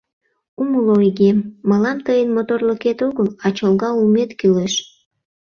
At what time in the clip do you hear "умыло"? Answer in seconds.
0.61-0.95